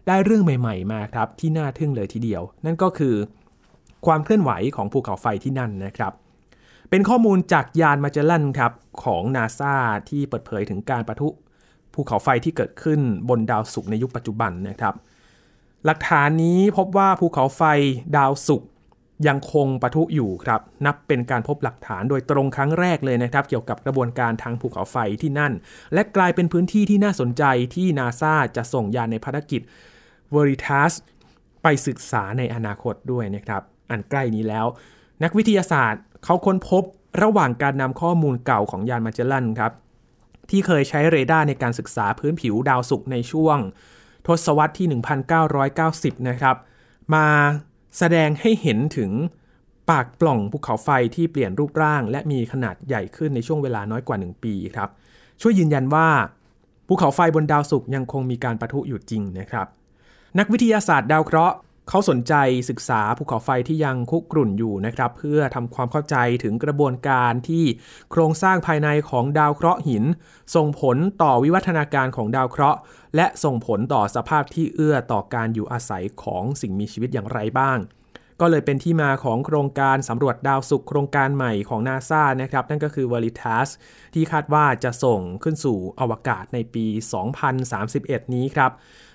[0.07, 3.15] ได้เรื่องใหม่ ๆ มาครับที่น่าทึ่งเลยทีเดียว นั่นก็คือ
[4.05, 6.13] ความเคลื่อนไหวของภูเขาไฟที่นั่นนะครับ
[6.89, 8.71] เป็นข้อมูลจากยานมาเจลันครับ
[9.03, 9.75] ของนาซา
[10.09, 11.29] ที่เปิดเผยถึงการประทุ
[11.93, 14.93] ภูเขาไฟที่เกิดขึ้นบนดาวศุกร์ในยุคปัจจุบันนะครับ
[15.85, 17.61] หลักฐานนี้พบว่าภูเขาไฟ
[18.17, 18.69] ดาวศุกร์
[19.27, 25.53] ยังคงปะทุอยู่ครับ นับเป็นการพบหลักฐานโดยตรงครั้งแรกเลยนะครับ เกี่ยวกับกระบวนการทางภูเขาไฟที่นั่น
[25.93, 27.43] และกลายเป็นพื้นที่ที่น่าสนใจ
[27.75, 29.61] ที่นาซาจะส่งยานในภารกิจ
[30.35, 30.93] Veritas
[31.63, 34.65] ไปศึกษาในอนาคตด้วยนะครับ อันใกล้นี้แล้ว
[35.23, 36.83] นักวิทยาศาสตร์เขาค้นพบ
[37.23, 39.71] ระหว่างการนำข้อมูลเก่าของยานมาเจลลันครับ
[40.49, 43.57] ที่เคยใช้เรดาร์ในการศึกษาพื้นผิวดาวศุกร์ในช่วง
[44.27, 44.87] ทศวรรษที่
[45.57, 46.55] 1990 นะครับ
[47.13, 47.27] มา
[47.97, 49.11] แสดงให้เห็นถึง
[49.89, 54.89] ปากปล่องภูเขาไฟที่เปลี่ยนรูปร่าง และมีขนาดใหญ่ขึ้นในช่วงเวลาน้อยกว่า 1 ปีครับ
[55.41, 56.07] ช่วยยืนยันว่า
[56.87, 59.67] ภูเขาไฟบนดาวศุกร์ยังคงมีการประทุอยู่จริงนะครับ
[60.39, 61.55] นักวิทยาศาสตร์ดาวเคราะห์
[61.89, 62.33] เขาสนใจ
[62.69, 67.65] ศึกษาภูเขาไฟที่ยังคุกรุ่นอยู่นะครับ เพื่อทำความเข้าใจถึงกระบวนการที่
[68.11, 70.03] โครงสร้างภายในของดาวเคราะห์หิน
[70.55, 72.79] ส่งผลต่อวิวัฒนาการของดาวเคราะห์
[73.15, 77.79] และส่งผลต่อสภาพที่เอื้อต่อการอยู่อาศัยของสิ่งมีชีวิตอย่างไรบ้าง
[78.43, 83.67] ก็เลยเป็นที่มาของโครงการสำรวจดาวศุกร์โครงการใหม่ของนาซานะครับ นั่นก็คือ Veritas
[84.13, 86.85] ที่คาดว่าจะส่งขึ้นสู่อวกาศในปี
[87.59, 88.71] 2031 นี้ครับ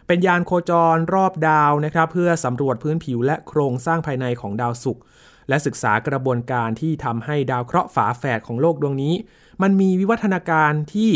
[0.06, 5.02] เป็นยานโคจรรอบดาวนะครับเพื่อสำรวจพื้นผิวและโครงสร้างภายในของดาวศุกร์
[5.48, 9.14] และศึกษากระบวนการที่ทำให้ดาวเคราะห์ฝาแฝดของโลกดวงนี้
[9.62, 11.10] มันมีวิวัฒนาการที่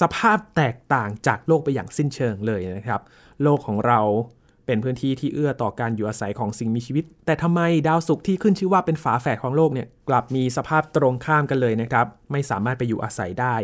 [0.00, 3.00] สภาพแตกต่างจากโลกไปอย่างสิ้นเชิงเลยนะครับ
[3.42, 4.00] โลกของเรา
[4.66, 13.56] เป็นพื้นที่ที่เอื้อต่อการอยู่อาศัยของสิ่งมีชีวิต แต่ทำไมดาวศุกร์ที่ขึ้นชื่อว่าเป็นฝาแฝดของโลกเนี่ยกลับมีสภาพตรงข้ามกันเลยนะครับ ไม่สามารถไปอยู่อาศัยได้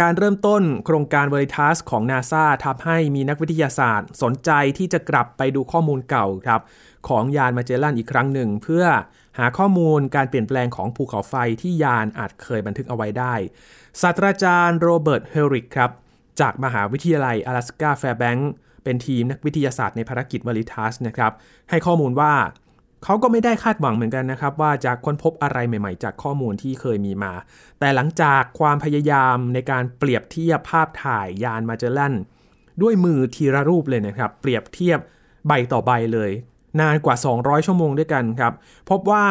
[0.00, 6.60] การเริ่มต้นโครงการ Veritas ของ NASA ทำให้มีนักวิทยาศาสตร์ สนใจที่จะกลับไปดูข้อมูลเก่าครับ
[7.08, 8.84] ของยานมาเจลันอีกครั้งหนึ่ง เพื่อ
[9.38, 13.34] หาข้อมูลการเปลี่ยนแปลงของภูเขาไฟที่ยานอาจเคยบันทึกเอาไว้ได้
[14.00, 15.90] ศาสตราจารย์โรเบิร์ตเฮริกครับ
[16.40, 18.50] จากมหาวิทยาลัย阿拉斯加แฟร์แบงก์
[18.84, 21.32] เป็นทีมนักวิทยาศาสตร์ในภารกิจวอลิทัสนะครับ
[21.70, 22.32] ให้ข้อมูลว่า
[23.03, 27.33] เขาก็ไม่ได้คาดหวังเหมือนกันนะครับ ว่าจะค้นพบอะไรใหม่ ๆ จากข้อมูลที่เคยมีมา
[27.79, 32.13] แต่หลังจากความพยายามในการเปรียบเทียบภาพถ่ายยานมาเจลัน
[32.81, 34.99] ด้วยมือทีละรูปเลยนะครับ เปรียบเทียบ
[35.47, 36.31] ใบต่อใบเลย
[36.79, 38.53] นานกว่า 200 ชั่วโมงด้วยกันครับ
[38.89, 39.25] พบว่า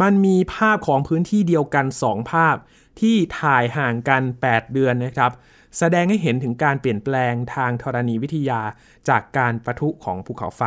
[0.00, 2.56] มันมีภาพของพื้นที่เดียวกัน 2 ภาพ
[3.00, 5.32] ที่ถ่ายห่างกัน 8 เดือนนะครับ
[5.78, 8.60] แสดงให้เห็นถึงการเปลี่ยนแปลงทางธรณีวิทยา
[9.08, 10.62] จากการประทุของภูเขาไฟ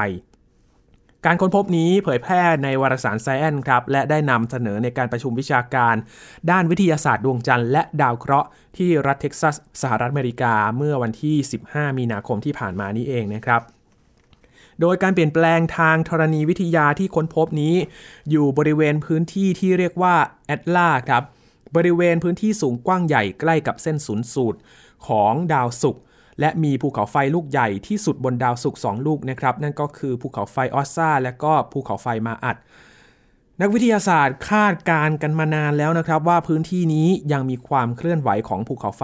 [1.25, 5.95] การค้นพบนี้เผยแพร่ในวารสารไซแอนครับและได้นำเสนอในการประชุมวิชาการ
[6.51, 11.35] ด้านวิทยาศาสตร์ดวงจันทร์และดาวเคราะห์ที่รัฐเท็กซัสสหรัฐอเมริกาเมื่อวันที่
[11.67, 13.61] 15 มีนาคมที่ผ่านมานี้เองนะครับ
[14.81, 17.75] โดยการเปลี่ยนแปลงทางธรณีวิทยาที่ค้นพบนี้
[18.31, 20.15] อยู่บริเวณพื้นที่ที่เรียกว่า
[20.47, 21.23] แอตลาครับ
[21.75, 24.59] บริเวณพื้นที่สูงกว้างใหญ่ใกล้กับเส้นศูนย์สูตร
[25.07, 26.03] ของดาวศุกร์
[26.41, 32.57] และมีภูเขาไฟลูกใหญ่ที่สุดบนดาวศุกร์สองลูกนะครับ นั่นก็คือภูเขาไฟออสซาและก็ภูเขาไฟมาอัด
[33.61, 39.03] นักวิทยาศาสตร์คาดการกันมานานแล้วนะครับ ว่าพื้นที่นี้ยังมีความเคลื่อนไหวของภูเขาไฟ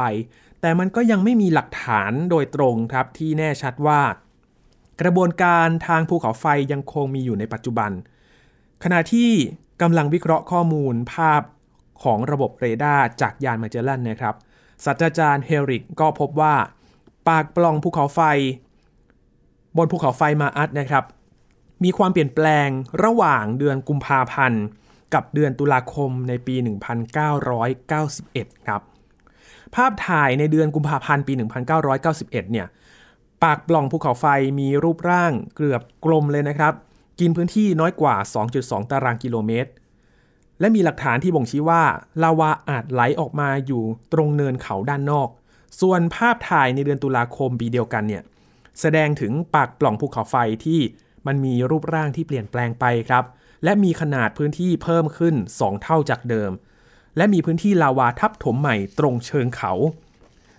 [0.61, 4.01] แต่มันก็ยังไม่มีหลักฐานโดยตรงครับที่แน่ชัดว่า
[5.01, 7.91] กระบวนการทางภูเขาไฟยังคงมีอยู่ในปัจจุบัน
[8.83, 9.29] ขณะที่
[9.81, 11.41] กำลังวิเคราะห์ข้อมูลภาพ
[12.03, 14.35] ของระบบเรดาร์จากยานมาเจลันนะครับ
[14.85, 16.55] ศาสตราจารย์เฮริกก็พบว่า
[17.27, 18.21] ปากปล่องภูเขาไฟ
[19.77, 21.03] บนภูเขาไฟมาอัดนะครับ
[21.83, 22.69] มีความเปลี่ยนแปลง
[23.03, 24.63] ระหว่างเดือนกุมภาพันธ์
[25.13, 26.55] กับเดือนตุลาคมในปี
[27.41, 28.81] 1991 ครับ
[29.75, 31.33] ภาพถ่ายในเดือนกุมภาพันธ์ปี
[31.77, 32.67] 1991 เนี่ย
[33.43, 34.25] ปากปล่องภูเขาไฟ
[34.59, 36.73] มีรูปร่างเกือบกลมเลยนะครับ
[37.19, 38.15] กินพื้นที่น้อยกว่า
[38.53, 39.71] 2.2 ตารางกิโลเมตร
[40.59, 41.83] และมีหลักฐานที่บ่งชี้ว่า
[42.23, 45.29] ลาวาอาจไหลออกมาอยู่ตรงเนินเขาด้านนอก
[45.81, 48.23] ส่วนภาพถ่ายในเดือนตุลาคมปีเดียวกันเนี่ย
[48.81, 50.79] แสดงถึงปากปล่องภูเขาไฟที่
[51.27, 53.25] มันมีรูปร่างที่เปลี่ยนแปลงไปครับ
[53.63, 56.51] และมีขนาดพื้นที่เพิ่มขึ้น 2 เท่าจากเดิม
[57.17, 59.73] และมีพื้นที่ลาวาทับถมใหม่ตรงเชิงเขา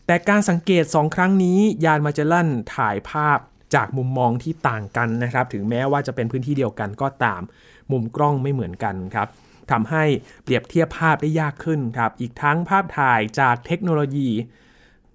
[0.06, 3.38] แต่การสังเกต 2 ครั้งนี้ยานมาเจลันถ่ายภาพ
[3.74, 7.42] จากมุมมองที่ต่างกันนะครับ ถึงแม้ว่าจะเป็นพื้นที่เดียวกันก็ตาม
[7.90, 9.28] มุมกล้องไม่เหมือนกันครับ
[9.70, 10.04] ทำให้
[10.42, 14.28] เปรียบเทียบภาพได้ยากขึ้นครับ อีกทั้งภาพถ่ายจากเทคโนโลยี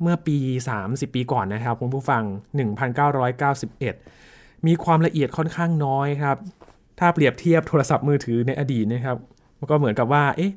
[0.01, 0.38] เมื่อปี
[0.77, 2.23] 30 ปีก่อนนะครับคุณผู้ฟัง
[3.45, 6.38] 1991 มีความละเอียดค่อนข้างน้อยครับ
[6.99, 9.17] ถ้าเปรียบเทียบโทรศัพท์มือถือในอดีตนะครับ
[9.60, 10.51] มันก็เหมือนกับว่า เอ๊ะ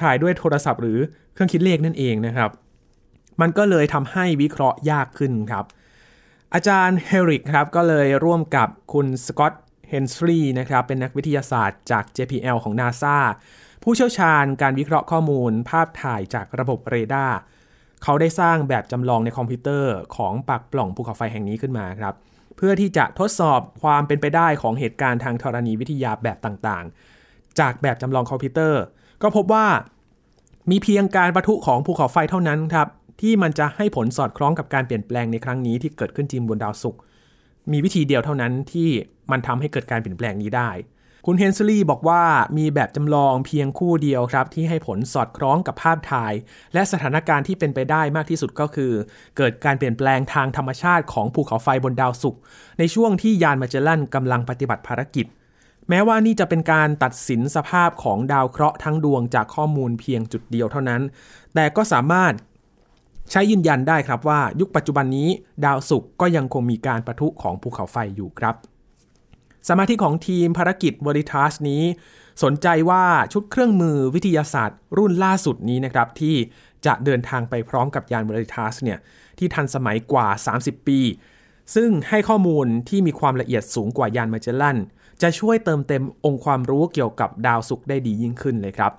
[0.00, 0.98] ถ่ายด้วยโทรศัพท์หรือ
[1.32, 2.50] เครื่องคิดเลขนั่นเองนะครับ
[3.40, 5.64] มันก็เลยทำให้วิเคราะห์ยากขึ้นครับ
[6.54, 9.54] อาจารย์เฮอริกครับ ก็เลยร่วมกับคุณสกอตต์
[9.88, 13.16] เฮนส์ลีย์นะครับ เป็นนักวิทยาศาสตร์จาก JPL ของ NASA
[13.82, 17.36] ผู้เชี่ยวชาญการวิเคราะห์ข้อมูล ภาพถ่ายจากระบบเรดาร์
[18.04, 22.14] เขาได้สร้างแบบจำลองในคอมพิวเตอร์ของปากปล่องภูเขาไฟแห่งนี้ขึ้นมาครับ
[22.56, 28.82] เพื่อที่จะทดสอบความเป็นไปได้ของเหตุการณ์ทางธรณีวิทยาแบบต่างๆ จากแบบจำลองคอมพิวเตอร์
[29.22, 29.66] ก็พบว่า
[30.70, 32.88] มีเพียงการปะทุของภูเขาไฟเท่านั้นครับ
[33.20, 37.00] ที่มันจะให้ผลสอดคล้องกับการเปลี่ยนแปลงในครั้งนี้ที่เกิดขึ้นจริงบนดาวศุกร์
[37.72, 38.88] มีวิธีเดียวเท่านั้นที่
[39.30, 40.70] มันทำให้เกิดการเปลี่ยนแปลงนี้ได้
[41.26, 42.22] คุณเฮนซ์ลีย์บอกว่า
[42.58, 46.32] มีแบบจำลองเพียงคู่เดียวครับ ที่ให้ผลสอดคล้องกับภาพถ่าย
[46.74, 48.92] และสถานการณ์ที่เป็นไปได้มากที่สุดก็คือ
[49.36, 52.40] เกิดการเปลี่ยนแปลงทางธรรมชาติของภูเขาไฟบนดาวศุกร์
[52.78, 55.26] ในช่วงที่ยานมาเจลันกำลังปฏิบัติภารกิจ
[55.88, 61.02] แม้ว่านี่จะเป็นการตัดสินสภาพของดาวเคราะห์ทั้งดวงจากข้อมูลเพียงจุดเดียวเท่านั้น
[61.54, 62.32] แต่ก็สามารถ
[63.30, 65.28] ใช้ยืนยันได้ครับว่า ยุคปัจจุบันนี้
[65.64, 68.54] ดาวศุกร์ก็ยังคงมีการประทุของภูเขาไฟอยู่ครับ
[69.68, 71.82] สมาชิกของทีมภารกิจ Veritas นี้
[72.42, 76.36] สนใจว่าชุดเครื่องมือวิทยาศาสตร์ รุ่นล่าสุดนี้นะครับ ที่
[76.86, 78.98] จะเดินทางไปพร้อมกับยาน Veritas เนี่ย
[79.38, 80.26] ที่ทันสมัยกว่า
[80.60, 81.00] 30 ปี
[81.74, 84.78] ซึ่งให้ข้อมูลที่มีความละเอียดสูงกว่ายาน Magellan
[85.22, 88.92] จะช่วยเติมเต็มองค์ความรู้เกี่ยวกับดาวศุกร์ได้ดียิ่งขึ้นเลยครับ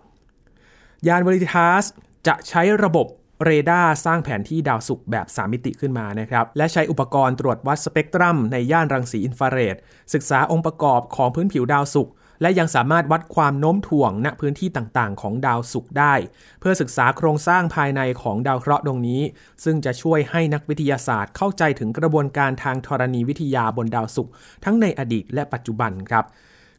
[1.08, 1.84] ยาน Veritas
[2.28, 3.08] จะใช้ระบบ
[3.46, 9.76] เรดาร์สร้างแผนที่ดาวศุกร์แบบ 3 มิติขึ้นมานะครับ และใช้อุปกรณ์ตรวจวัดสเปกตรัมในย่านรังสีอินฟราเรด
[10.14, 16.14] ศึกษาองค์ประกอบของพื้นผิวดาวศุกร์และยังสามารถวัดความโน้มถ่วงณพื้นที่ต่างๆ ของดาวศุกร์ได้
[16.60, 19.22] เพื่อศึกษาโครงสร้างภายในของดาวเคราะห์ดวงนี้
[19.64, 24.32] ซึ่งจะช่วยให้นักวิทยาศาสตร์เข้าใจถึงกระบวนการทางธรณีวิทยาบนดาวศุกร์
[24.66, 26.26] ทั้งในอดีตและปัจจุบันครับ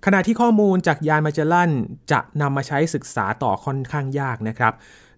[0.07, 1.71] ขณะที่ข้อมูลจากยานมาเจลัน
[2.13, 4.73] จะนำมาใช้ศึกษาต่อค่อนข้างยากนะครับ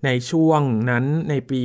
[0.04, 1.60] ในช่วงนั้นในปี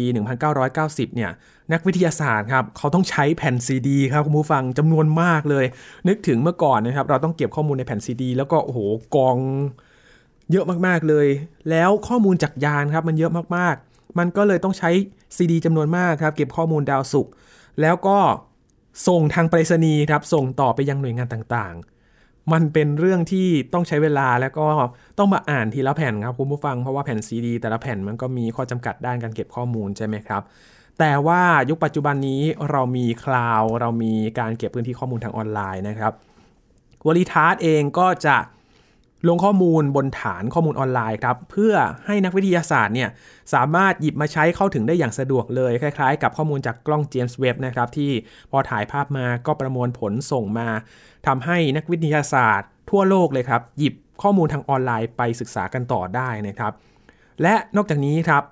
[0.55, 1.31] 1990 เนี่ย
[1.73, 5.65] นักวิทยาศาสตร์ครับเขาต้องใช้แผ่นซีดีครับคุณผู้ฟังจำนวนมากเลย
[6.07, 8.79] นึกถึงเมื่อก่อนนะครับ เราต้องเก็บข้อมูลในแผ่นซีดีแล้วก็โอ้โห
[9.15, 9.37] กอง
[10.51, 11.27] เยอะมากๆเลย
[11.69, 14.89] แล้วข้อมูลจากยานครับมันเยอะมากๆ มันก็เลยต้องใช้
[15.35, 17.31] ซีดีจำนวนมากครับ เก็บข้อมูลดาวศุกร์
[17.81, 18.17] แล้วก็
[19.07, 21.98] ส่งทางไปรษณีย์ครับ ส่งต่อไปยังหน่วยงานต่างๆ
[22.53, 24.65] มันเป็นเรื่องที่ต้องใช้เวลาแล้วก็
[25.17, 30.41] ต้องมาอ่านทีละแผ่นครับคุณผู้ฟังเพราะว่าแผ่นซีดีแต่ละแผ่นมันก็มีข้อจำกัดด้านการเก็บข้อมูลใช่ไหมครับ
[30.99, 36.13] แต่ว่ายุคปัจจุบันนี้เรามีคลาวเรามีการเก็บพื้นที่ข้อมูลทางออนไลน์นะครับ
[37.05, 38.37] Veritas เองก็จะ
[39.27, 41.73] ลงข้อมูลบนฐานข้อมูลออนไลน์ครับเพื่อ
[42.05, 43.09] ให้นักวิทยาศาสตร์เนี่ย
[43.53, 48.11] สามารถหยิบมาใช้เข้าถึงได้อย่างสะดวกเลย คล้ายๆ กับข้อมูลจากกล้องเจมส์เว็บบ์นะครับที่
[48.51, 50.67] พอถ่ายภาพมาก็ประมวลผลส่งมา
[51.27, 56.73] ทำให้นักวิทยาศาสตร์ ทั่วโลกเลยครับ หยิบข้อมูลทางออนไลน์ไปศึกษากันต่อได้นะครับ
[57.41, 58.43] และนอกจากนี้ครับ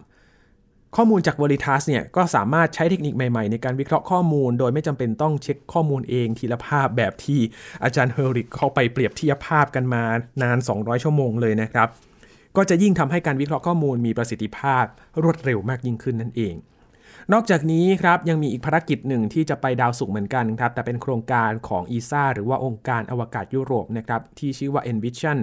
[0.96, 7.40] ข้อมูลจาก Veritas เนี่ยก็สามารถใช้เทคนิคใหม่ๆ ในการวิเคราะห์ข้อมูล โดยไม่จำเป็นต้องเช็คข้อมูลเองทีละภาพแบบที่
[7.84, 10.04] อาจารย์เฮอริกเข้าไปเปรียบเทียบภาพกันมา
[10.44, 11.88] นาน 200 ชั่วโมงเลยนะครับ
[12.58, 14.86] ก็จะยิ่งทำให้การวิเคราะห์ข้อมูลมีประสิทธิภาพ
[15.24, 16.56] รวดเร็วมากยิ่งขึ้นนั่นเอง
[17.34, 25.38] นอกจากนี้ครับยังมีอีกภารกิจหนึ่งที่จะไปดาวศุกร์เหมือนกันครับแต่เป็นโครงการของ ESA หรือว่าองค์การอวกาศยุโรปนะครับที่ชื่อว่า EnVision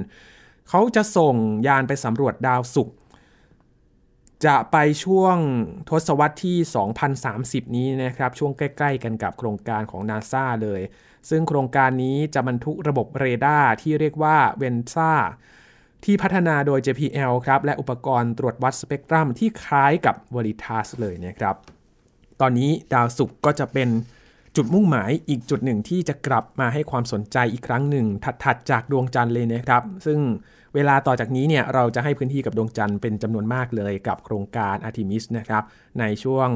[0.69, 1.35] เขาจะส่ง
[1.67, 2.97] ยานไปสำรวจดาวศุกร์
[4.47, 5.37] จะไปช่วง
[5.89, 6.59] ทศวรรษที่
[7.17, 10.81] 2030 นี้นะครับ ช่วงใกล้ ๆ กันกับโครงการของ NASA เลย
[11.31, 15.13] ซึ่งโครงการนี้จะบรรทุกระบบเรดาร์ที่เรียกว่า VenSAR
[16.05, 21.57] ที่พัฒนาโดย JPL ครับ และอุปกรณ์ตรวจวัดสเปกตรัมที่คล้ายกับ Veritas เลยนะครับ
[22.41, 23.89] ตอนนี้ดาวศุกร์ก็จะเป็น
[24.57, 28.07] จุดมุ่งหมายอีกจุดหนึ่งที่จะกลับมาให้ความสนใจอีกครั้งหนึ่ง
[28.45, 30.19] ถัดๆจากดวงจันทร์เลยนะครับ ซึ่ง
[30.75, 35.65] เวลาต่อจากนี้เนี่ยเราจะให้พื้นที่กับดวงจันทร์เป็นจำนวนมากเลยกับโครงการ Artemis นะครับ
[36.01, 36.49] ในช่วง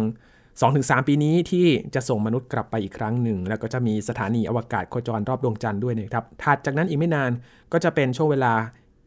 [0.50, 7.30] 2-3 ปีนี้ที่จะส่งมนุษย์กลับไปอีกครั้งหนึ่ง แล้วก็จะมีสถานีอวกาศโคจรรอบดวงจันทร์ด้วยนะครับถัดจากนั้นอีกไม่นาน
[7.72, 8.52] ก็จะเป็นช่วงเวลา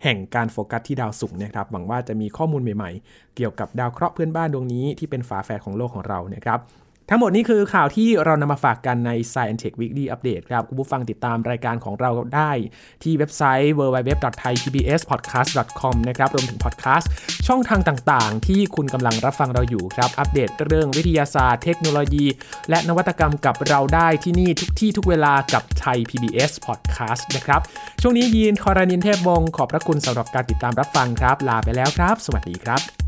[0.03, 6.59] แห่งการโฟกัสที่ดาวศุกร์นะครับหวังว่าจะมีข้อมูลใหม่ๆ เกี่ยวกับดาวเคราะห์เพื่อนบ้านดวงนี้ที่เป็นฝาแฝดของโลกของเรานะครับ
[7.09, 12.51] ทั้งหมดนี้คือข่าวที่เรานำมาฝากกันใน Science Tech Weekly Update ครับ คุณผู้ฟังติดตามรายการของเราได้
[13.03, 17.09] ที่เว็บไซต์ www.thaipbspodcast.com นะครับ รวมถึงพอดแคสต์
[17.47, 22.25] ช่องทางต่างๆ ที่คุณกำลังรับฟังเราอยู่ครับ อัปเดตเรื่องวิทยาศาสตร์ เทคโนโลยี
[22.69, 27.61] และนวัตกรรมกับเราได้ที่นี่ทุกที่ทุกเวลากับไทย PBS Podcast นะครับ
[28.01, 33.00] ช่วงนี้ยีนคอรานินเทพวงศ์ขอบพระคุณสำหรับการติดตามรับฟังครับ ลาไปแล้วครับ สวัสดีครับ